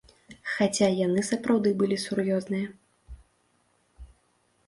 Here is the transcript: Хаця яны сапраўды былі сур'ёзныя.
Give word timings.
Хаця 0.51 0.87
яны 0.99 1.21
сапраўды 1.31 1.73
былі 1.81 1.97
сур'ёзныя. 2.03 3.17